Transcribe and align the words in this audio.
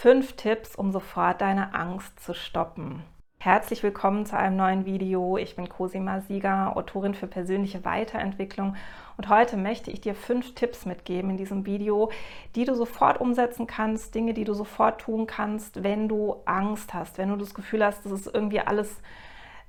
Fünf 0.00 0.34
Tipps, 0.34 0.76
um 0.76 0.92
sofort 0.92 1.40
deine 1.40 1.74
Angst 1.74 2.20
zu 2.20 2.32
stoppen. 2.32 3.02
Herzlich 3.40 3.82
willkommen 3.82 4.26
zu 4.26 4.38
einem 4.38 4.54
neuen 4.54 4.86
Video. 4.86 5.36
Ich 5.36 5.56
bin 5.56 5.68
Cosima 5.68 6.20
Sieger, 6.20 6.76
Autorin 6.76 7.14
für 7.14 7.26
persönliche 7.26 7.84
Weiterentwicklung 7.84 8.76
und 9.16 9.28
heute 9.28 9.56
möchte 9.56 9.90
ich 9.90 10.00
dir 10.00 10.14
fünf 10.14 10.54
Tipps 10.54 10.86
mitgeben 10.86 11.30
in 11.30 11.36
diesem 11.36 11.66
Video, 11.66 12.12
die 12.54 12.64
du 12.64 12.76
sofort 12.76 13.20
umsetzen 13.20 13.66
kannst, 13.66 14.14
Dinge, 14.14 14.34
die 14.34 14.44
du 14.44 14.54
sofort 14.54 15.00
tun 15.00 15.26
kannst, 15.26 15.82
wenn 15.82 16.06
du 16.06 16.36
Angst 16.44 16.94
hast, 16.94 17.18
wenn 17.18 17.30
du 17.30 17.36
das 17.36 17.52
Gefühl 17.52 17.84
hast, 17.84 18.04
das 18.04 18.12
ist 18.12 18.32
irgendwie 18.32 18.60
alles 18.60 19.00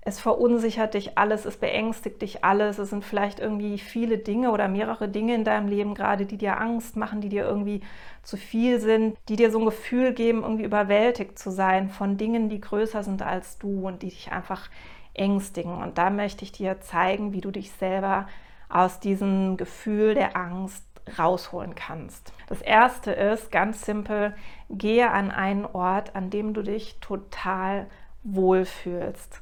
es 0.01 0.19
verunsichert 0.19 0.93
dich 0.93 1.17
alles, 1.17 1.45
es 1.45 1.57
beängstigt 1.57 2.21
dich 2.21 2.43
alles, 2.43 2.77
es 2.77 2.89
sind 2.89 3.03
vielleicht 3.03 3.39
irgendwie 3.39 3.77
viele 3.77 4.17
Dinge 4.17 4.51
oder 4.51 4.67
mehrere 4.67 5.09
Dinge 5.09 5.35
in 5.35 5.43
deinem 5.43 5.67
Leben 5.67 5.93
gerade, 5.93 6.25
die 6.25 6.37
dir 6.37 6.59
Angst 6.59 6.95
machen, 6.95 7.19
die 7.21 7.29
dir 7.29 7.43
irgendwie 7.43 7.81
zu 8.23 8.37
viel 8.37 8.79
sind, 8.79 9.17
die 9.27 9.35
dir 9.35 9.51
so 9.51 9.59
ein 9.59 9.65
Gefühl 9.65 10.13
geben, 10.13 10.43
irgendwie 10.43 10.63
überwältigt 10.63 11.37
zu 11.37 11.51
sein 11.51 11.89
von 11.89 12.17
Dingen, 12.17 12.49
die 12.49 12.61
größer 12.61 13.03
sind 13.03 13.21
als 13.21 13.57
du 13.57 13.87
und 13.87 14.01
die 14.01 14.09
dich 14.09 14.31
einfach 14.31 14.69
ängstigen. 15.13 15.77
Und 15.77 15.97
da 15.97 16.09
möchte 16.09 16.43
ich 16.43 16.53
dir 16.53 16.79
zeigen, 16.79 17.33
wie 17.33 17.41
du 17.41 17.51
dich 17.51 17.71
selber 17.73 18.27
aus 18.69 18.99
diesem 18.99 19.57
Gefühl 19.57 20.13
der 20.13 20.37
Angst 20.37 20.85
rausholen 21.17 21.75
kannst. 21.75 22.31
Das 22.47 22.61
erste 22.61 23.11
ist 23.11 23.51
ganz 23.51 23.85
simpel, 23.85 24.35
gehe 24.69 25.09
an 25.09 25.31
einen 25.31 25.65
Ort, 25.65 26.15
an 26.15 26.29
dem 26.29 26.53
du 26.53 26.61
dich 26.61 26.99
total 26.99 27.87
wohlfühlst. 28.23 29.41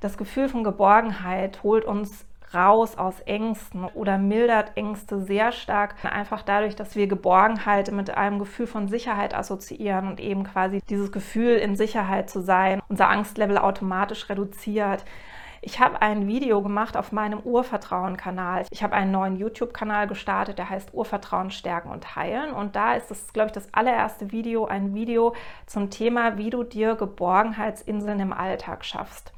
Das 0.00 0.16
Gefühl 0.16 0.48
von 0.48 0.64
Geborgenheit 0.64 1.62
holt 1.62 1.84
uns 1.84 2.24
raus 2.54 2.96
aus 2.96 3.20
Ängsten 3.20 3.84
oder 3.84 4.16
mildert 4.18 4.76
Ängste 4.76 5.20
sehr 5.20 5.52
stark, 5.52 5.94
einfach 6.04 6.42
dadurch, 6.42 6.74
dass 6.74 6.96
wir 6.96 7.06
Geborgenheit 7.06 7.92
mit 7.92 8.16
einem 8.16 8.38
Gefühl 8.38 8.66
von 8.66 8.88
Sicherheit 8.88 9.34
assoziieren 9.34 10.08
und 10.08 10.18
eben 10.18 10.44
quasi 10.44 10.80
dieses 10.88 11.12
Gefühl 11.12 11.56
in 11.56 11.76
Sicherheit 11.76 12.30
zu 12.30 12.40
sein, 12.40 12.80
unser 12.88 13.08
Angstlevel 13.08 13.58
automatisch 13.58 14.28
reduziert. 14.30 15.04
Ich 15.62 15.78
habe 15.78 16.00
ein 16.00 16.26
Video 16.26 16.62
gemacht 16.62 16.96
auf 16.96 17.12
meinem 17.12 17.40
Urvertrauen-Kanal. 17.40 18.64
Ich 18.70 18.82
habe 18.82 18.94
einen 18.94 19.10
neuen 19.10 19.36
YouTube-Kanal 19.36 20.06
gestartet, 20.06 20.56
der 20.56 20.70
heißt 20.70 20.94
Urvertrauen 20.94 21.50
stärken 21.50 21.90
und 21.90 22.16
heilen. 22.16 22.54
Und 22.54 22.76
da 22.76 22.94
ist 22.94 23.10
es, 23.10 23.34
glaube 23.34 23.48
ich, 23.48 23.52
das 23.52 23.72
allererste 23.74 24.32
Video, 24.32 24.64
ein 24.64 24.94
Video 24.94 25.34
zum 25.66 25.90
Thema, 25.90 26.38
wie 26.38 26.48
du 26.48 26.62
dir 26.62 26.94
Geborgenheitsinseln 26.94 28.20
im 28.20 28.32
Alltag 28.32 28.86
schaffst. 28.86 29.34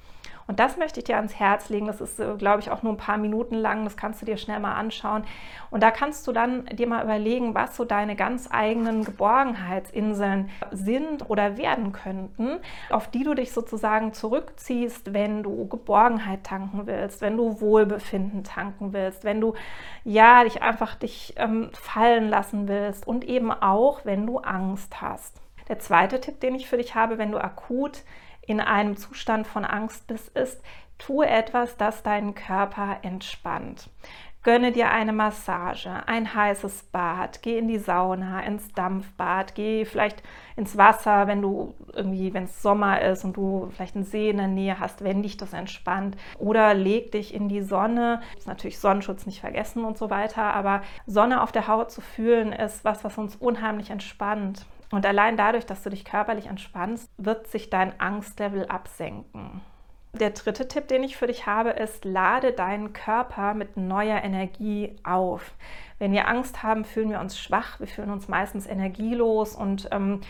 Und 0.53 0.61
das 0.61 0.77
möchte 0.77 1.01
ich 1.01 1.05
dir 1.05 1.17
ans 1.17 1.35
Herz 1.37 1.71
legen. 1.71 1.87
Das 1.87 2.03
ist, 2.03 2.21
äh, 2.21 2.35
glaube 2.37 2.61
ich, 2.61 2.71
auch 2.71 2.83
nur 2.83 2.93
ein 2.93 2.99
paar 2.99 3.17
Minuten 3.17 3.55
lang. 3.55 3.85
Das 3.85 3.97
kannst 3.97 4.21
du 4.21 4.27
dir 4.27 4.37
schnell 4.37 4.61
mal 4.61 4.75
anschauen. 4.75 5.25
Und 5.71 5.83
da 5.83 5.91
kannst 5.91 6.27
du 6.27 6.33
dann 6.33 6.67
dir 6.67 6.87
mal 6.87 7.03
überlegen, 7.03 7.55
was 7.55 7.75
so 7.75 7.87
deine 7.87 8.17
ganz 8.17 8.51
eigenen 8.53 9.03
Geborgenheitsinseln 9.03 10.51
sind 10.71 11.31
oder 11.31 11.57
werden 11.57 11.93
könnten, 11.93 12.59
auf 12.91 13.09
die 13.09 13.25
du 13.25 13.33
dich 13.33 13.53
sozusagen 13.53 14.13
zurückziehst, 14.13 15.15
wenn 15.15 15.43
du 15.43 15.69
Geborgenheit 15.69 16.45
tanken 16.45 16.87
willst, 16.87 17.23
wenn 17.23 17.39
du 17.39 17.63
Wohlbefinden 17.63 18.45
tanken 18.45 18.93
willst, 18.93 19.25
wenn 19.25 19.41
du 19.41 19.55
ja 20.05 20.45
dich 20.45 20.61
einfach 20.61 20.97
dich 20.97 21.33
ähm, 21.39 21.71
fallen 21.73 22.29
lassen 22.29 22.69
willst 22.69 23.07
und 23.07 23.25
eben 23.25 23.51
auch, 23.53 24.05
wenn 24.05 24.27
du 24.27 24.37
Angst 24.37 25.01
hast. 25.01 25.41
Der 25.71 25.79
zweite 25.79 26.21
Tipp, 26.21 26.41
den 26.41 26.55
ich 26.55 26.69
für 26.69 26.77
dich 26.77 26.95
habe, 26.95 27.17
wenn 27.17 27.33
du 27.33 27.39
akut 27.39 28.03
in 28.47 28.61
einem 28.61 28.97
Zustand 28.97 29.47
von 29.47 29.65
Angst 29.65 30.07
bist, 30.07 30.37
ist, 30.37 30.63
tue 30.99 31.27
etwas, 31.27 31.77
das 31.77 32.03
deinen 32.03 32.35
Körper 32.35 32.99
entspannt. 33.03 33.89
Gönne 34.45 34.73
dir 34.73 34.91
eine 34.91 35.13
Massage, 35.13 36.03
ein 36.07 36.35
heißes 36.35 36.89
Bad, 36.91 37.43
geh 37.43 37.59
in 37.59 37.69
die 37.69 37.79
Sauna, 37.79 38.41
ins 38.41 38.73
Dampfbad, 38.73 39.55
geh 39.55 39.85
vielleicht 39.85 40.21
ins 40.57 40.77
Wasser, 40.77 41.29
wenn 41.29 41.41
du 41.41 41.75
irgendwie, 41.93 42.35
wenn 42.35 42.45
es 42.45 42.61
Sommer 42.61 43.01
ist 43.03 43.25
und 43.25 43.37
du 43.37 43.71
vielleicht 43.73 43.95
einen 43.95 44.05
See 44.05 44.31
in 44.31 44.39
der 44.39 44.49
Nähe 44.49 44.81
hast, 44.81 45.05
wenn 45.05 45.23
dich 45.23 45.37
das 45.37 45.53
entspannt. 45.53 46.17
Oder 46.39 46.75
leg 46.75 47.13
dich 47.13 47.33
in 47.33 47.49
die 47.49 47.63
Sonne. 47.63 48.21
Ist 48.37 48.49
natürlich 48.49 48.81
Sonnenschutz 48.81 49.27
nicht 49.27 49.41
vergessen 49.41 49.85
und 49.85 49.97
so 49.97 50.11
weiter, 50.11 50.53
aber 50.55 50.83
Sonne 51.07 51.41
auf 51.41 51.53
der 51.53 51.69
Haut 51.69 51.93
zu 51.93 52.01
fühlen 52.01 52.53
ist 52.53 52.85
was, 52.85 53.05
was 53.05 53.19
uns 53.19 53.37
unheimlich 53.37 53.91
entspannt. 53.91 54.67
Und 54.93 55.07
allein 55.07 55.37
dadurch, 55.37 55.65
dass 55.67 55.83
du 55.83 55.91
dich 55.91 56.05
körperlich 56.05 56.47
entspannst, 56.47 57.11
wird 57.17 57.49
sich 57.49 57.71
dein 57.71 57.99
Angstlevel 57.99 58.67
absenken. 58.67 59.63
Der 60.13 60.31
dritte 60.31 60.69
Tipp, 60.69 60.89
den 60.89 61.03
ich 61.03 61.17
für 61.17 61.27
dich 61.27 61.47
habe, 61.47 61.71
ist, 61.71 62.05
lade 62.05 62.53
deinen 62.53 62.93
Körper 62.93 63.55
mit 63.55 63.79
neuer 63.79 64.23
Energie 64.23 64.95
auf. 65.03 65.55
Wenn 65.99 66.13
wir 66.13 66.29
Angst 66.29 66.63
haben, 66.63 66.85
fühlen 66.85 67.09
wir 67.09 67.21
uns 67.21 67.39
schwach, 67.39 67.81
wir 67.81 67.87
fühlen 67.87 68.11
uns 68.11 68.29
meistens 68.29 68.67
energielos 68.67 69.57
und 69.57 69.89
ähm, 69.91 70.21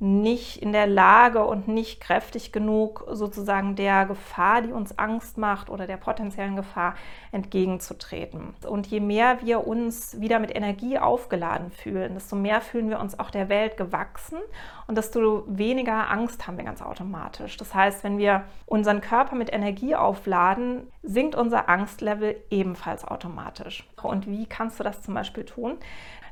nicht 0.00 0.62
in 0.62 0.72
der 0.72 0.86
Lage 0.86 1.44
und 1.44 1.68
nicht 1.68 2.00
kräftig 2.00 2.52
genug, 2.52 3.06
sozusagen 3.10 3.76
der 3.76 4.06
Gefahr, 4.06 4.62
die 4.62 4.72
uns 4.72 4.98
Angst 4.98 5.36
macht 5.36 5.68
oder 5.68 5.86
der 5.86 5.98
potenziellen 5.98 6.56
Gefahr 6.56 6.94
entgegenzutreten. 7.32 8.54
Und 8.66 8.86
je 8.86 9.00
mehr 9.00 9.42
wir 9.42 9.66
uns 9.66 10.18
wieder 10.18 10.38
mit 10.38 10.56
Energie 10.56 10.98
aufgeladen 10.98 11.70
fühlen, 11.70 12.14
desto 12.14 12.34
mehr 12.34 12.62
fühlen 12.62 12.88
wir 12.88 12.98
uns 12.98 13.18
auch 13.18 13.30
der 13.30 13.50
Welt 13.50 13.76
gewachsen 13.76 14.38
und 14.86 14.96
desto 14.96 15.44
weniger 15.46 16.10
Angst 16.10 16.46
haben 16.46 16.56
wir 16.56 16.64
ganz 16.64 16.80
automatisch. 16.80 17.58
Das 17.58 17.74
heißt, 17.74 18.02
wenn 18.02 18.16
wir 18.16 18.44
unseren 18.64 19.02
Körper 19.02 19.36
mit 19.36 19.52
Energie 19.52 19.94
aufladen, 19.94 20.86
sinkt 21.02 21.34
unser 21.34 21.68
Angstlevel 21.68 22.42
ebenfalls 22.48 23.04
automatisch. 23.04 23.86
Und 24.02 24.26
wie 24.26 24.46
kannst 24.46 24.80
du 24.80 24.84
das 24.84 25.02
zum 25.02 25.12
Beispiel 25.12 25.44
tun? 25.44 25.76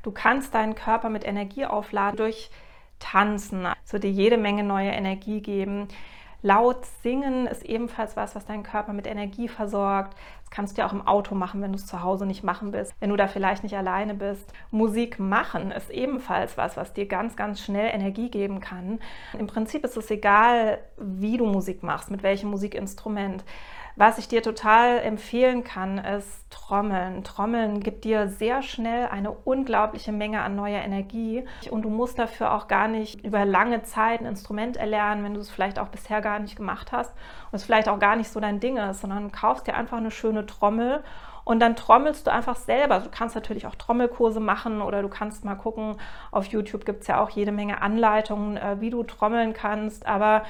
Du 0.03 0.11
kannst 0.11 0.55
deinen 0.55 0.75
Körper 0.75 1.11
mit 1.11 1.27
Energie 1.27 1.67
aufladen 1.67 2.17
durch 2.17 2.51
Tanzen, 2.99 3.67
es 3.85 3.93
wird 3.93 4.05
dir 4.05 4.11
jede 4.11 4.37
Menge 4.37 4.65
neue 4.65 4.91
Energie 4.91 5.41
geben. 5.41 5.89
Laut 6.41 6.87
singen 7.03 7.49
ist 7.49 7.65
ebenfalls 7.65 8.17
was, 8.17 8.37
was 8.37 8.47
deinen 8.47 8.63
Körper 8.63 8.93
mit 8.93 9.09
Energie 9.09 9.49
versorgt. 9.49 10.17
Das 10.43 10.51
kannst 10.51 10.77
du 10.77 10.81
ja 10.81 10.89
auch 10.89 10.93
im 10.93 11.05
Auto 11.07 11.35
machen, 11.35 11.61
wenn 11.61 11.73
du 11.73 11.79
es 11.79 11.87
zu 11.87 12.03
Hause 12.03 12.27
nicht 12.27 12.45
machen 12.45 12.71
bist, 12.71 12.95
wenn 13.01 13.11
du 13.11 13.17
da 13.17 13.27
vielleicht 13.27 13.65
nicht 13.65 13.77
alleine 13.77 14.15
bist. 14.15 14.53
Musik 14.71 15.19
machen 15.19 15.73
ist 15.73 15.91
ebenfalls 15.91 16.57
was, 16.57 16.77
was 16.77 16.93
dir 16.93 17.07
ganz, 17.07 17.35
ganz 17.35 17.61
schnell 17.61 17.93
Energie 17.93 18.31
geben 18.31 18.61
kann. 18.61 19.01
Im 19.37 19.49
Prinzip 19.49 19.85
ist 19.85 19.97
es 19.97 20.11
egal, 20.13 20.79
wie 20.97 21.39
du 21.39 21.45
Musik 21.45 21.83
machst, 21.83 22.09
mit 22.09 22.23
welchem 22.23 22.51
Musikinstrument. 22.51 23.45
Was 23.99 24.19
ich 24.19 24.29
dir 24.29 24.45
total 24.45 25.01
empfehlen 25.01 25.65
kann, 25.65 25.99
ist 25.99 26.49
Trommeln. 26.51 27.25
Trommeln 27.25 27.81
gibt 27.81 28.05
dir 28.05 28.29
sehr 28.29 28.63
schnell 28.63 29.09
eine 29.09 29.33
unglaubliche 29.33 30.13
Menge 30.13 30.41
an 30.43 30.55
neuer 30.55 30.83
Energie 30.83 31.45
und 31.69 31.83
du 31.83 31.91
musst 31.91 32.17
dafür 32.17 32.55
auch 32.55 32.69
gar 32.69 32.87
nicht 32.87 33.25
über 33.25 33.45
lange 33.45 33.83
Zeit 33.83 34.21
ein 34.21 34.27
Instrument 34.27 34.77
erlernen, 34.77 35.25
wenn 35.25 35.35
du 35.35 35.41
es 35.41 35.51
vielleicht 35.51 35.81
auch 35.81 35.89
bisher 35.89 36.21
gar 36.21 36.39
nicht 36.39 36.55
gemacht 36.55 36.93
hast 36.93 37.13
und 37.51 37.57
es 37.57 37.65
vielleicht 37.65 37.89
auch 37.89 37.99
gar 37.99 38.15
nicht 38.15 38.31
so 38.31 38.39
dein 38.39 38.61
Ding 38.61 38.77
ist, 38.77 39.01
sondern 39.01 39.33
kaufst 39.33 39.67
dir 39.67 39.75
einfach 39.75 39.97
eine 39.97 40.13
schöne 40.13 40.47
Trommel 40.47 41.03
und 41.43 41.59
dann 41.59 41.75
trommelst 41.75 42.25
du 42.29 42.31
einfach 42.31 42.55
selber. 42.55 43.01
Du 43.01 43.09
kannst 43.11 43.35
natürlich 43.35 43.67
auch 43.67 43.75
Trommelkurse 43.75 44.39
machen 44.39 44.81
oder 44.81 45.03
du 45.03 45.09
kannst 45.09 45.45
mal 45.45 45.57
gucken, 45.57 45.97
auf 46.31 46.45
YouTube 46.45 46.85
gibt 46.85 47.01
es 47.01 47.09
ja 47.09 47.21
auch 47.21 47.31
jede 47.31 47.51
Menge 47.51 47.83
Anleitungen, 47.83 48.59
äh, 48.59 48.81
wie 48.81 48.91
du 48.91 49.03
trommeln 49.03 49.55
kannst, 49.55 50.07
aber 50.07 50.45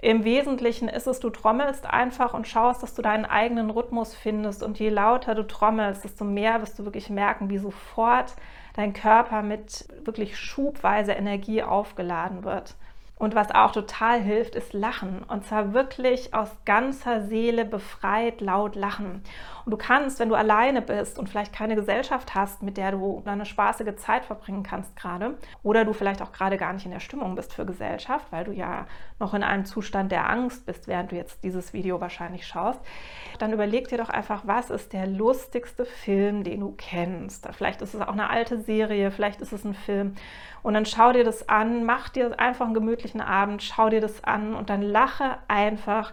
im 0.00 0.22
Wesentlichen 0.22 0.88
ist 0.88 1.08
es, 1.08 1.18
du 1.18 1.28
trommelst 1.28 1.84
einfach 1.84 2.32
und 2.32 2.46
schaust, 2.46 2.84
dass 2.84 2.94
du 2.94 3.02
deinen 3.02 3.24
eigenen 3.24 3.70
Rhythmus 3.70 4.14
findest. 4.14 4.62
Und 4.62 4.78
je 4.78 4.90
lauter 4.90 5.34
du 5.34 5.44
trommelst, 5.44 6.04
desto 6.04 6.24
mehr 6.24 6.60
wirst 6.60 6.78
du 6.78 6.84
wirklich 6.84 7.10
merken, 7.10 7.50
wie 7.50 7.58
sofort 7.58 8.34
dein 8.74 8.92
Körper 8.92 9.42
mit 9.42 9.88
wirklich 10.04 10.38
schubweise 10.38 11.12
Energie 11.12 11.64
aufgeladen 11.64 12.44
wird. 12.44 12.76
Und 13.18 13.34
was 13.34 13.50
auch 13.50 13.72
total 13.72 14.20
hilft, 14.20 14.54
ist 14.54 14.72
Lachen. 14.72 15.24
Und 15.24 15.44
zwar 15.44 15.74
wirklich 15.74 16.34
aus 16.34 16.50
ganzer 16.64 17.22
Seele 17.22 17.64
befreit 17.64 18.40
laut 18.40 18.76
lachen. 18.76 19.22
Und 19.64 19.72
du 19.72 19.76
kannst, 19.76 20.20
wenn 20.20 20.28
du 20.28 20.34
alleine 20.34 20.80
bist 20.80 21.18
und 21.18 21.28
vielleicht 21.28 21.52
keine 21.52 21.74
Gesellschaft 21.74 22.34
hast, 22.34 22.62
mit 22.62 22.76
der 22.76 22.92
du 22.92 23.22
eine 23.26 23.44
spaßige 23.44 23.96
Zeit 23.96 24.24
verbringen 24.24 24.62
kannst 24.62 24.96
gerade, 24.96 25.36
oder 25.62 25.84
du 25.84 25.92
vielleicht 25.92 26.22
auch 26.22 26.32
gerade 26.32 26.56
gar 26.56 26.72
nicht 26.72 26.86
in 26.86 26.92
der 26.92 27.00
Stimmung 27.00 27.34
bist 27.34 27.52
für 27.52 27.66
Gesellschaft, 27.66 28.26
weil 28.30 28.44
du 28.44 28.52
ja 28.52 28.86
noch 29.18 29.34
in 29.34 29.42
einem 29.42 29.64
Zustand 29.64 30.12
der 30.12 30.30
Angst 30.30 30.64
bist, 30.64 30.86
während 30.86 31.12
du 31.12 31.16
jetzt 31.16 31.42
dieses 31.42 31.72
Video 31.72 32.00
wahrscheinlich 32.00 32.46
schaust, 32.46 32.80
dann 33.38 33.52
überleg 33.52 33.88
dir 33.88 33.98
doch 33.98 34.08
einfach, 34.08 34.42
was 34.46 34.70
ist 34.70 34.92
der 34.92 35.06
lustigste 35.06 35.84
Film, 35.84 36.44
den 36.44 36.60
du 36.60 36.74
kennst. 36.76 37.46
Vielleicht 37.52 37.82
ist 37.82 37.94
es 37.94 38.00
auch 38.00 38.12
eine 38.12 38.30
alte 38.30 38.60
Serie, 38.60 39.10
vielleicht 39.10 39.40
ist 39.40 39.52
es 39.52 39.64
ein 39.64 39.74
Film. 39.74 40.14
Und 40.62 40.74
dann 40.74 40.86
schau 40.86 41.12
dir 41.12 41.24
das 41.24 41.48
an, 41.48 41.84
mach 41.84 42.08
dir 42.08 42.38
einfach 42.38 42.64
einen 42.64 42.74
gemütlichen 43.08 43.20
Abend, 43.20 43.62
schau 43.62 43.88
dir 43.88 44.00
das 44.00 44.24
an 44.24 44.54
und 44.54 44.70
dann 44.70 44.82
lache 44.82 45.38
einfach 45.48 46.12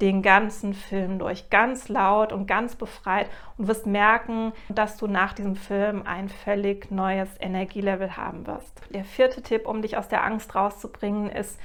den 0.00 0.22
ganzen 0.22 0.72
Film 0.72 1.18
durch, 1.18 1.50
ganz 1.50 1.90
laut 1.90 2.32
und 2.32 2.46
ganz 2.46 2.74
befreit 2.74 3.28
und 3.58 3.68
wirst 3.68 3.86
merken, 3.86 4.52
dass 4.70 4.96
du 4.96 5.06
nach 5.06 5.34
diesem 5.34 5.56
Film 5.56 6.04
ein 6.06 6.30
völlig 6.30 6.90
neues 6.90 7.28
Energielevel 7.38 8.16
haben 8.16 8.46
wirst. 8.46 8.80
Der 8.94 9.04
vierte 9.04 9.42
Tipp, 9.42 9.66
um 9.66 9.82
dich 9.82 9.98
aus 9.98 10.08
der 10.08 10.24
Angst 10.24 10.54
rauszubringen, 10.54 11.28
ist, 11.28 11.60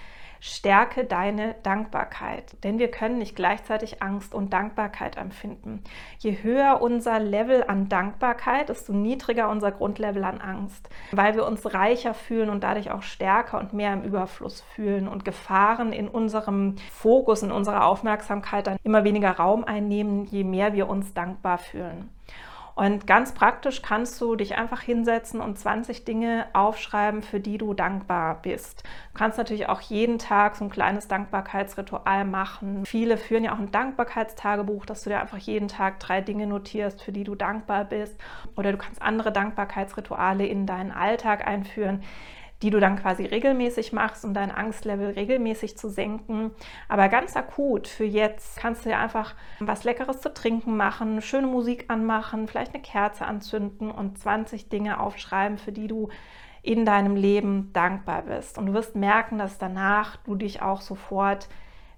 stärke 0.45 1.05
deine 1.05 1.55
Dankbarkeit. 1.63 2.63
Denn 2.63 2.77
wir 2.77 2.91
können 2.91 3.17
nicht 3.17 3.35
gleichzeitig 3.35 4.03
Angst 4.03 4.35
und 4.35 4.53
Dankbarkeit 4.53 5.17
empfinden. 5.17 5.83
Je 6.19 6.37
höher 6.43 6.81
unser 6.81 7.19
Level 7.19 7.63
an 7.67 7.89
Dankbarkeit, 7.89 8.69
desto 8.69 8.93
niedriger 8.93 9.49
unser 9.49 9.71
Grundlevel 9.71 10.23
an 10.23 10.39
Angst, 10.39 10.87
weil 11.11 11.33
wir 11.33 11.47
uns 11.47 11.73
reicher 11.73 12.13
fühlen 12.13 12.51
und 12.51 12.63
dadurch 12.63 12.91
auch 12.91 13.01
stärker 13.01 13.57
und 13.59 13.73
mehr 13.73 13.91
im 13.93 14.03
Überfluss 14.03 14.61
fühlen 14.61 15.07
und 15.07 15.25
Gefahren 15.25 15.91
in 15.91 16.07
unserem 16.07 16.75
Fokus, 16.91 17.41
in 17.41 17.51
unserer 17.51 17.87
Aufmerksamkeit 17.87 18.67
dann 18.67 18.77
immer 18.83 19.03
weniger 19.03 19.31
Raum 19.31 19.63
einnehmen, 19.63 20.25
je 20.25 20.43
mehr 20.43 20.73
wir 20.73 20.87
uns 20.87 21.15
dankbar 21.15 21.57
fühlen. 21.57 22.11
Und 22.75 23.07
ganz 23.07 23.33
praktisch 23.33 23.81
kannst 23.81 24.19
du 24.19 24.35
dich 24.35 24.57
einfach 24.57 24.81
hinsetzen 24.81 25.39
und 25.39 25.57
20 25.57 26.03
Dinge 26.03 26.45
aufschreiben, 26.51 27.23
für 27.23 27.39
die 27.39 27.57
du 27.57 27.73
dankbar 27.73 28.41
bist. 28.41 28.83
Du 29.13 29.17
kannst 29.17 29.37
natürlich 29.37 29.69
auch 29.69 29.79
jeden 29.79 30.19
Tag 30.19 30.57
so 30.57 30.65
ein 30.65 30.69
kleines 30.69 31.07
Dankbarkeitsritual 31.07 32.25
machen. 32.25 32.85
Viele 32.85 33.15
führen 33.17 33.45
ja 33.45 33.53
auch 33.53 33.59
ein 33.59 33.71
Dankbarkeitstagebuch, 33.71 34.85
dass 34.85 35.03
du 35.03 35.09
dir 35.09 35.21
einfach 35.21 35.37
jeden 35.37 35.69
Tag 35.69 36.01
drei 36.01 36.19
Dinge 36.19 36.47
notierst, 36.47 37.01
für 37.01 37.13
die 37.13 37.23
du 37.23 37.33
dankbar 37.35 37.85
bist. 37.85 38.19
Oder 38.57 38.73
du 38.73 38.77
kannst 38.77 39.01
andere 39.01 39.31
Dankbarkeitsrituale 39.31 40.45
in 40.45 40.65
deinen 40.65 40.91
Alltag 40.91 41.47
einführen 41.47 42.03
die 42.61 42.69
du 42.69 42.79
dann 42.79 42.95
quasi 42.95 43.25
regelmäßig 43.25 43.93
machst, 43.93 44.23
um 44.23 44.33
dein 44.33 44.51
Angstlevel 44.51 45.11
regelmäßig 45.11 45.77
zu 45.77 45.89
senken. 45.89 46.51
Aber 46.87 47.09
ganz 47.09 47.35
akut 47.35 47.87
für 47.87 48.05
jetzt 48.05 48.57
kannst 48.57 48.85
du 48.85 48.89
dir 48.89 48.99
einfach 48.99 49.35
was 49.59 49.83
Leckeres 49.83 50.21
zu 50.21 50.33
trinken 50.33 50.77
machen, 50.77 51.21
schöne 51.21 51.47
Musik 51.47 51.85
anmachen, 51.89 52.47
vielleicht 52.47 52.73
eine 52.73 52.83
Kerze 52.83 53.25
anzünden 53.25 53.91
und 53.91 54.17
20 54.17 54.69
Dinge 54.69 54.99
aufschreiben, 54.99 55.57
für 55.57 55.71
die 55.71 55.87
du 55.87 56.09
in 56.61 56.85
deinem 56.85 57.15
Leben 57.15 57.71
dankbar 57.73 58.23
bist. 58.23 58.57
Und 58.57 58.67
du 58.67 58.73
wirst 58.73 58.95
merken, 58.95 59.37
dass 59.37 59.57
danach 59.57 60.17
du 60.17 60.35
dich 60.35 60.61
auch 60.61 60.81
sofort 60.81 61.47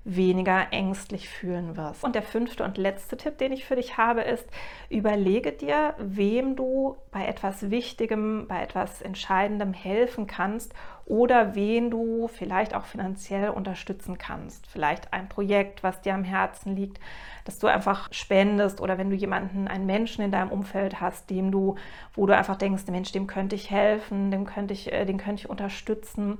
weniger 0.07 0.67
ängstlich 0.71 1.27
fühlen 1.27 1.75
wirst. 1.75 2.03
Und 2.03 2.15
der 2.15 2.23
fünfte 2.23 2.63
und 2.63 2.77
letzte 2.77 3.17
Tipp, 3.17 3.37
den 3.37 3.51
ich 3.51 3.65
für 3.65 3.75
dich 3.75 3.97
habe, 3.97 4.21
ist, 4.21 4.45
überlege 4.89 5.51
dir, 5.51 5.95
wem 5.97 6.55
du 6.55 6.95
bei 7.11 7.25
etwas 7.27 7.69
Wichtigem, 7.69 8.47
bei 8.47 8.61
etwas 8.61 9.01
Entscheidendem 9.01 9.73
helfen 9.73 10.25
kannst 10.25 10.73
oder 11.07 11.55
wen 11.55 11.89
du 11.89 12.27
vielleicht 12.27 12.75
auch 12.75 12.85
finanziell 12.85 13.49
unterstützen 13.49 14.17
kannst. 14.17 14.67
Vielleicht 14.67 15.13
ein 15.13 15.29
Projekt, 15.29 15.81
was 15.81 16.01
dir 16.01 16.13
am 16.13 16.23
Herzen 16.23 16.75
liegt, 16.75 16.99
dass 17.45 17.59
du 17.59 17.67
einfach 17.67 18.09
spendest 18.11 18.81
oder 18.81 18.97
wenn 18.97 19.09
du 19.09 19.15
jemanden, 19.15 19.67
einen 19.67 19.85
Menschen 19.85 20.23
in 20.23 20.31
deinem 20.31 20.51
Umfeld 20.51 20.99
hast, 21.01 21.29
dem 21.29 21.49
du, 21.49 21.75
wo 22.13 22.25
du 22.25 22.35
einfach 22.35 22.57
denkst, 22.57 22.83
Mensch, 22.87 23.11
dem 23.13 23.25
könnte 23.25 23.55
ich 23.55 23.71
helfen, 23.71 24.31
dem 24.31 24.45
könnte 24.45 24.73
ich, 24.73 24.91
äh, 24.91 25.05
den 25.05 25.17
könnte 25.17 25.43
ich 25.43 25.49
unterstützen 25.49 26.39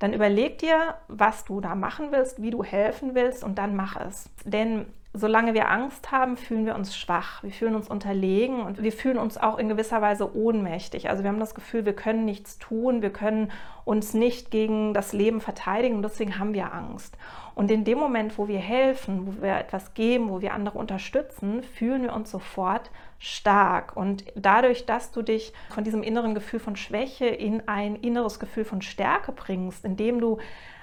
dann 0.00 0.14
überleg 0.14 0.58
dir, 0.58 0.96
was 1.08 1.44
du 1.44 1.60
da 1.60 1.74
machen 1.74 2.10
willst, 2.10 2.42
wie 2.42 2.50
du 2.50 2.64
helfen 2.64 3.14
willst 3.14 3.44
und 3.44 3.58
dann 3.58 3.76
mach 3.76 3.96
es. 3.96 4.30
Denn 4.44 4.86
solange 5.12 5.54
wir 5.54 5.68
Angst 5.70 6.12
haben, 6.12 6.36
fühlen 6.36 6.66
wir 6.66 6.76
uns 6.76 6.96
schwach, 6.96 7.42
wir 7.42 7.50
fühlen 7.50 7.74
uns 7.74 7.88
unterlegen 7.88 8.60
und 8.60 8.80
wir 8.80 8.92
fühlen 8.92 9.18
uns 9.18 9.36
auch 9.38 9.58
in 9.58 9.68
gewisser 9.68 10.00
Weise 10.00 10.36
ohnmächtig. 10.36 11.10
Also 11.10 11.24
wir 11.24 11.30
haben 11.30 11.40
das 11.40 11.56
Gefühl, 11.56 11.84
wir 11.84 11.94
können 11.94 12.24
nichts 12.24 12.58
tun, 12.58 13.02
wir 13.02 13.10
können 13.10 13.50
uns 13.84 14.14
nicht 14.14 14.52
gegen 14.52 14.94
das 14.94 15.12
Leben 15.12 15.40
verteidigen 15.40 15.96
und 15.96 16.02
deswegen 16.02 16.38
haben 16.38 16.54
wir 16.54 16.72
Angst. 16.72 17.16
Und 17.56 17.72
in 17.72 17.84
dem 17.84 17.98
Moment, 17.98 18.38
wo 18.38 18.46
wir 18.46 18.60
helfen, 18.60 19.26
wo 19.26 19.42
wir 19.42 19.56
etwas 19.56 19.94
geben, 19.94 20.30
wo 20.30 20.40
wir 20.40 20.54
andere 20.54 20.78
unterstützen, 20.78 21.64
fühlen 21.64 22.02
wir 22.02 22.14
uns 22.14 22.30
sofort 22.30 22.92
stark. 23.18 23.96
Und 23.96 24.24
dadurch, 24.36 24.86
dass 24.86 25.10
du 25.10 25.22
dich 25.22 25.52
von 25.74 25.82
diesem 25.82 26.04
inneren 26.04 26.34
Gefühl 26.34 26.60
von 26.60 26.76
Schwäche 26.76 27.26
in 27.26 27.68
ein 27.68 27.96
inneres 27.96 28.38
Gefühl 28.38 28.64
von 28.64 28.80
Stärke 28.80 29.32
bringst, 29.32 29.84
indem 29.84 30.20
du 30.20 30.38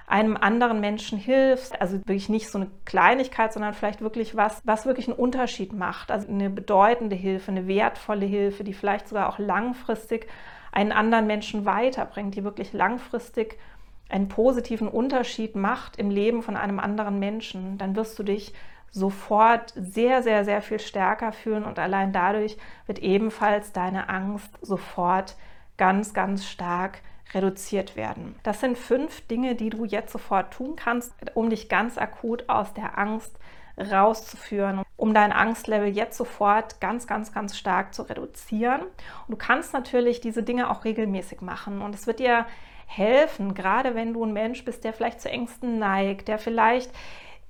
einem 0.07 0.37
anderen 0.37 0.79
Menschen 0.79 1.17
hilfst, 1.17 1.79
also 1.81 1.97
wirklich 1.97 2.29
nicht 2.29 2.49
so 2.49 2.57
eine 2.57 2.71
Kleinigkeit, 2.85 3.51
sondern 3.51 3.73
vielleicht 3.73 4.01
wirklich 4.01 4.37
was, 4.37 4.61
was 4.63 4.85
wirklich 4.85 5.09
einen 5.09 5.17
Unterschied 5.17 5.73
macht, 5.73 6.11
also 6.11 6.29
eine 6.29 6.49
bedeutende 6.49 7.15
Hilfe, 7.15 7.51
eine 7.51 7.67
wertvolle 7.67 8.25
Hilfe, 8.25 8.63
die 8.63 8.73
vielleicht 8.73 9.09
sogar 9.09 9.27
auch 9.27 9.37
langfristig 9.37 10.27
einen 10.71 10.93
anderen 10.93 11.27
Menschen 11.27 11.65
weiterbringt, 11.65 12.35
die 12.35 12.45
wirklich 12.45 12.71
langfristig 12.71 13.59
einen 14.07 14.29
positiven 14.29 14.87
Unterschied 14.87 15.57
macht 15.57 15.97
im 15.97 16.09
Leben 16.09 16.41
von 16.41 16.55
einem 16.55 16.79
anderen 16.79 17.19
Menschen, 17.19 17.77
dann 17.77 17.97
wirst 17.97 18.17
du 18.17 18.23
dich 18.23 18.53
sofort 18.91 19.73
sehr, 19.75 20.23
sehr, 20.23 20.45
sehr 20.45 20.61
viel 20.61 20.79
stärker 20.79 21.33
fühlen 21.33 21.65
und 21.65 21.79
allein 21.79 22.13
dadurch 22.13 22.57
wird 22.85 22.99
ebenfalls 22.99 23.73
deine 23.73 24.07
Angst 24.07 24.57
sofort 24.61 25.35
ganz, 25.75 26.13
ganz 26.13 26.45
stark 26.45 26.99
reduziert 27.33 27.95
werden. 27.95 28.35
Das 28.43 28.61
sind 28.61 28.77
fünf 28.77 29.25
Dinge, 29.27 29.55
die 29.55 29.69
du 29.69 29.85
jetzt 29.85 30.11
sofort 30.11 30.53
tun 30.53 30.75
kannst, 30.75 31.13
um 31.33 31.49
dich 31.49 31.69
ganz 31.69 31.97
akut 31.97 32.47
aus 32.47 32.73
der 32.73 32.97
Angst 32.97 33.37
rauszuführen, 33.77 34.83
um 34.95 35.13
dein 35.13 35.31
Angstlevel 35.31 35.89
jetzt 35.89 36.17
sofort 36.17 36.81
ganz, 36.81 37.05
ganz, 37.05 37.31
ganz 37.31 37.57
stark 37.57 37.93
zu 37.93 38.03
reduzieren. 38.03 38.81
Und 38.81 39.29
du 39.29 39.37
kannst 39.37 39.73
natürlich 39.73 40.19
diese 40.19 40.43
Dinge 40.43 40.69
auch 40.69 40.83
regelmäßig 40.83 41.41
machen 41.41 41.81
und 41.81 41.93
es 41.93 42.07
wird 42.07 42.19
dir 42.19 42.45
helfen, 42.87 43.53
gerade 43.53 43.95
wenn 43.95 44.13
du 44.13 44.23
ein 44.23 44.33
Mensch 44.33 44.63
bist, 44.65 44.83
der 44.83 44.93
vielleicht 44.93 45.21
zu 45.21 45.29
Ängsten 45.29 45.77
neigt, 45.77 46.27
der 46.29 46.39
vielleicht 46.39 46.89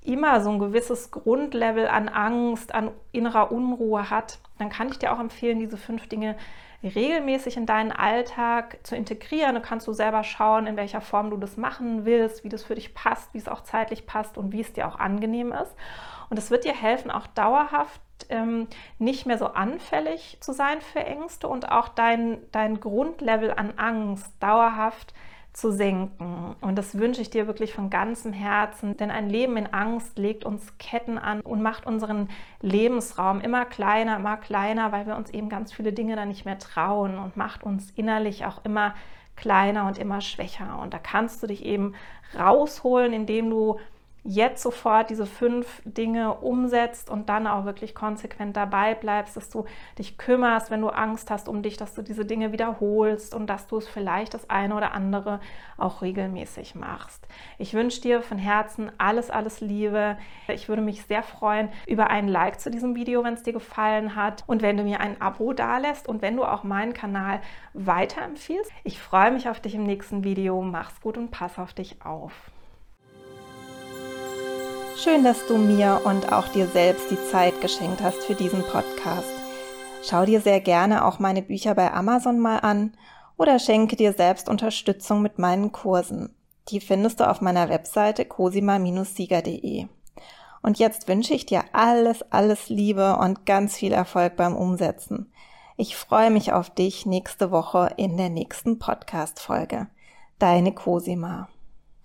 immer 0.07 0.41
so 0.41 0.49
ein 0.49 0.59
gewisses 0.59 1.11
Grundlevel 1.11 1.87
an 1.87 2.09
Angst, 2.09 2.73
an 2.73 2.91
innerer 3.11 3.51
Unruhe 3.51 4.09
hat, 4.09 4.39
dann 4.57 4.69
kann 4.69 4.89
ich 4.89 4.99
dir 4.99 5.13
auch 5.13 5.19
empfehlen, 5.19 5.59
diese 5.59 5.77
fünf 5.77 6.07
Dinge 6.07 6.35
regelmäßig 6.83 7.57
in 7.57 7.65
deinen 7.65 7.91
Alltag 7.91 8.79
zu 8.83 8.95
integrieren. 8.95 9.55
Du 9.55 9.61
kannst 9.61 9.87
du 9.87 9.93
selber 9.93 10.23
schauen, 10.23 10.67
in 10.67 10.77
welcher 10.77 11.01
Form 11.01 11.29
du 11.29 11.37
das 11.37 11.57
machen 11.57 12.05
willst, 12.05 12.43
wie 12.43 12.49
das 12.49 12.63
für 12.63 12.75
dich 12.75 12.93
passt, 12.93 13.33
wie 13.33 13.39
es 13.39 13.47
auch 13.47 13.61
zeitlich 13.61 14.05
passt 14.05 14.37
und 14.37 14.53
wie 14.53 14.61
es 14.61 14.73
dir 14.73 14.87
auch 14.87 14.99
angenehm 14.99 15.51
ist. 15.51 15.75
Und 16.29 16.37
es 16.37 16.51
wird 16.51 16.65
dir 16.65 16.75
helfen, 16.75 17.11
auch 17.11 17.27
dauerhaft 17.27 18.01
ähm, 18.29 18.67
nicht 18.99 19.25
mehr 19.25 19.37
so 19.37 19.47
anfällig 19.47 20.37
zu 20.39 20.53
sein 20.53 20.81
für 20.81 20.99
Ängste 20.99 21.47
und 21.47 21.71
auch 21.71 21.89
dein, 21.89 22.39
dein 22.51 22.79
Grundlevel 22.79 23.51
an 23.51 23.73
Angst 23.77 24.31
dauerhaft 24.39 25.11
zu 25.11 25.15
zu 25.57 25.71
senken. 25.71 26.55
Und 26.61 26.77
das 26.77 26.99
wünsche 26.99 27.19
ich 27.19 27.31
dir 27.31 27.47
wirklich 27.47 27.73
von 27.73 27.89
ganzem 27.89 28.31
Herzen, 28.31 28.95
denn 28.95 29.09
ein 29.09 29.27
Leben 29.27 29.57
in 29.57 29.73
Angst 29.73 30.19
legt 30.19 30.45
uns 30.45 30.77
Ketten 30.77 31.17
an 31.17 31.41
und 31.41 31.63
macht 31.63 31.87
unseren 31.87 32.29
Lebensraum 32.61 33.41
immer 33.41 33.65
kleiner, 33.65 34.17
immer 34.17 34.37
kleiner, 34.37 34.91
weil 34.91 35.07
wir 35.07 35.15
uns 35.15 35.31
eben 35.31 35.49
ganz 35.49 35.73
viele 35.73 35.93
Dinge 35.93 36.15
dann 36.15 36.27
nicht 36.27 36.45
mehr 36.45 36.59
trauen 36.59 37.17
und 37.17 37.37
macht 37.37 37.63
uns 37.63 37.89
innerlich 37.95 38.45
auch 38.45 38.63
immer 38.65 38.93
kleiner 39.35 39.87
und 39.87 39.97
immer 39.97 40.21
schwächer. 40.21 40.77
Und 40.79 40.93
da 40.93 40.99
kannst 40.99 41.41
du 41.41 41.47
dich 41.47 41.65
eben 41.65 41.95
rausholen, 42.37 43.11
indem 43.11 43.49
du 43.49 43.79
jetzt 44.29 44.61
sofort 44.61 45.09
diese 45.09 45.25
fünf 45.25 45.81
Dinge 45.85 46.33
umsetzt 46.33 47.09
und 47.09 47.29
dann 47.29 47.47
auch 47.47 47.63
wirklich 47.63 47.95
konsequent 47.95 48.57
dabei 48.57 48.93
bleibst, 48.93 49.37
dass 49.37 49.49
du 49.49 49.63
dich 49.97 50.17
kümmerst, 50.17 50.69
wenn 50.69 50.81
du 50.81 50.89
Angst 50.89 51.31
hast 51.31 51.47
um 51.47 51.61
dich, 51.61 51.77
dass 51.77 51.93
du 51.93 52.01
diese 52.01 52.25
Dinge 52.25 52.51
wiederholst 52.51 53.33
und 53.33 53.47
dass 53.47 53.67
du 53.67 53.77
es 53.77 53.87
vielleicht 53.87 54.33
das 54.33 54.49
eine 54.49 54.75
oder 54.75 54.91
andere 54.91 55.39
auch 55.77 56.01
regelmäßig 56.01 56.75
machst. 56.75 57.25
Ich 57.57 57.73
wünsche 57.73 58.01
dir 58.01 58.21
von 58.21 58.37
Herzen 58.37 58.91
alles, 58.97 59.29
alles 59.29 59.61
Liebe. 59.61 60.17
Ich 60.49 60.67
würde 60.67 60.81
mich 60.81 61.03
sehr 61.03 61.23
freuen 61.23 61.69
über 61.87 62.09
einen 62.09 62.27
Like 62.27 62.59
zu 62.59 62.69
diesem 62.69 62.95
Video, 62.95 63.23
wenn 63.23 63.35
es 63.35 63.43
dir 63.43 63.53
gefallen 63.53 64.17
hat 64.17 64.43
und 64.45 64.61
wenn 64.61 64.75
du 64.75 64.83
mir 64.83 64.99
ein 64.99 65.21
Abo 65.21 65.53
dalässt 65.53 66.05
und 66.05 66.21
wenn 66.21 66.35
du 66.35 66.43
auch 66.43 66.63
meinen 66.63 66.93
Kanal 66.93 67.39
weiterempfiehlst. 67.73 68.71
Ich 68.83 68.99
freue 68.99 69.31
mich 69.31 69.47
auf 69.47 69.61
dich 69.61 69.73
im 69.73 69.83
nächsten 69.83 70.25
Video. 70.25 70.61
Mach's 70.61 70.99
gut 70.99 71.17
und 71.17 71.31
pass 71.31 71.57
auf 71.57 71.73
dich 71.73 72.03
auf. 72.03 72.51
Schön, 75.03 75.23
dass 75.23 75.45
du 75.45 75.57
mir 75.57 76.01
und 76.05 76.33
auch 76.33 76.47
dir 76.47 76.65
selbst 76.65 77.11
die 77.11 77.23
Zeit 77.29 77.61
geschenkt 77.61 78.01
hast 78.01 78.17
für 78.23 78.33
diesen 78.33 78.63
Podcast. 78.63 79.31
Schau 80.03 80.25
dir 80.25 80.41
sehr 80.41 80.59
gerne 80.59 81.05
auch 81.05 81.19
meine 81.19 81.43
Bücher 81.43 81.75
bei 81.75 81.93
Amazon 81.93 82.39
mal 82.39 82.57
an 82.57 82.97
oder 83.37 83.59
schenke 83.59 83.95
dir 83.95 84.13
selbst 84.13 84.49
Unterstützung 84.49 85.21
mit 85.21 85.37
meinen 85.37 85.71
Kursen. 85.71 86.35
Die 86.69 86.79
findest 86.79 87.19
du 87.19 87.29
auf 87.29 87.41
meiner 87.41 87.69
Webseite 87.69 88.25
cosima-sieger.de. 88.25 89.85
Und 90.63 90.79
jetzt 90.79 91.07
wünsche 91.07 91.35
ich 91.35 91.45
dir 91.45 91.63
alles, 91.73 92.23
alles 92.31 92.67
Liebe 92.67 93.17
und 93.17 93.45
ganz 93.45 93.77
viel 93.77 93.91
Erfolg 93.91 94.35
beim 94.35 94.55
Umsetzen. 94.55 95.31
Ich 95.75 95.95
freue 95.95 96.31
mich 96.31 96.53
auf 96.53 96.71
dich 96.71 97.05
nächste 97.05 97.51
Woche 97.51 97.93
in 97.97 98.17
der 98.17 98.29
nächsten 98.29 98.79
Podcast-Folge. 98.79 99.85
Deine 100.39 100.71
Cosima. 100.73 101.49